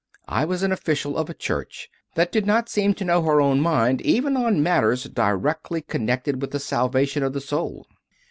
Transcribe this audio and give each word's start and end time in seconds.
I 0.27 0.45
was 0.45 0.63
an 0.63 0.71
official 0.71 1.15
of 1.15 1.29
a 1.29 1.33
church 1.35 1.87
that 2.15 2.31
did 2.31 2.47
not 2.47 2.69
seem 2.69 2.95
to 2.95 3.05
know 3.05 3.21
her 3.21 3.39
own 3.39 3.61
mind 3.61 4.01
even 4.01 4.35
on 4.35 4.63
matters 4.63 5.03
directly 5.03 5.81
con 5.83 6.07
nected 6.07 6.37
with 6.39 6.49
the 6.49 6.59
salvation 6.59 7.21
of 7.21 7.33
the 7.33 7.39
soul. 7.39 7.85